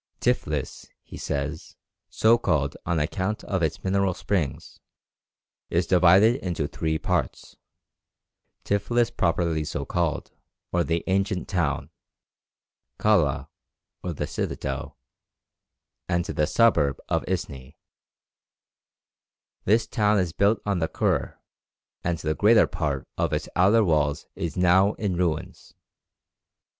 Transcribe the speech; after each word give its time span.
"Tiflis," 0.19 0.87
he 1.03 1.15
says, 1.15 1.75
"so 2.09 2.35
called 2.39 2.75
on 2.87 2.97
account 2.99 3.43
of 3.43 3.61
its 3.61 3.83
mineral 3.83 4.15
springs, 4.15 4.79
is 5.69 5.85
divided 5.85 6.37
into 6.37 6.65
three 6.65 6.97
parts: 6.97 7.55
Tiflis 8.65 9.15
properly 9.15 9.63
so 9.63 9.85
called, 9.85 10.31
or 10.71 10.83
the 10.83 11.03
ancient 11.05 11.47
town; 11.47 11.91
Kala, 12.97 13.51
or 14.03 14.13
the 14.13 14.25
citadel; 14.25 14.97
and 16.09 16.25
the 16.25 16.47
suburb 16.47 16.99
of 17.07 17.23
Issni. 17.27 17.75
This 19.65 19.85
town 19.85 20.17
is 20.17 20.33
built 20.33 20.63
on 20.65 20.79
the 20.79 20.87
Kur, 20.87 21.37
and 22.03 22.17
the 22.17 22.33
greater 22.33 22.65
part 22.65 23.07
of 23.19 23.31
its 23.33 23.47
outer 23.55 23.83
walls 23.83 24.25
is 24.35 24.57
now 24.57 24.93
in 24.93 25.15
ruins. 25.15 25.75